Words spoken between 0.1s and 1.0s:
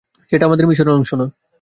সেটা আমাদের মিশনের